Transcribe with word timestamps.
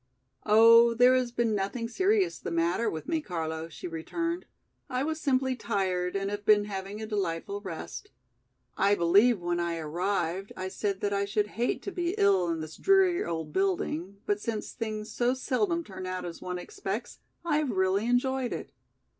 "Oh, 0.47 0.95
there 0.95 1.13
has 1.13 1.31
been 1.31 1.53
nothing 1.53 1.87
serious 1.87 2.39
the 2.39 2.49
matter 2.49 2.89
with 2.89 3.07
me, 3.07 3.21
Carlo," 3.21 3.69
she 3.69 3.87
returned. 3.87 4.47
"I 4.89 5.03
was 5.03 5.21
simply 5.21 5.55
tired 5.55 6.15
and 6.15 6.31
have 6.31 6.43
been 6.43 6.65
having 6.65 6.99
a 6.99 7.05
delightful 7.05 7.61
rest. 7.61 8.09
I 8.75 8.95
believe 8.95 9.39
when 9.39 9.59
I 9.59 9.77
arrived 9.77 10.53
I 10.57 10.69
said 10.69 11.01
that 11.01 11.13
I 11.13 11.25
should 11.25 11.49
hate 11.49 11.83
to 11.83 11.91
be 11.91 12.15
ill 12.17 12.49
in 12.49 12.61
this 12.61 12.77
dreary 12.77 13.23
old 13.23 13.53
building, 13.53 14.17
but 14.25 14.41
since 14.41 14.71
things 14.71 15.11
so 15.11 15.35
seldom 15.35 15.83
turn 15.83 16.07
out 16.07 16.25
as 16.25 16.41
one 16.41 16.57
expects 16.57 17.19
I 17.45 17.57
have 17.57 17.69
really 17.69 18.07
enjoyed 18.07 18.53
it. 18.53 18.71